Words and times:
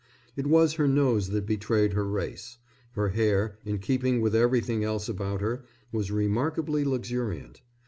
It 0.35 0.47
was 0.47 0.73
her 0.81 0.87
nose 0.87 1.27
that 1.29 1.45
betrayed 1.45 1.93
her 1.93 2.07
race. 2.09 2.57
Her 2.93 3.09
hair, 3.09 3.59
in 3.63 3.77
keeping 3.77 4.19
with 4.19 4.33
everything 4.33 4.83
else 4.83 5.07
about 5.07 5.41
her, 5.41 5.63
was 5.91 6.09
remarkably 6.09 6.83
luxuriant. 6.83 7.61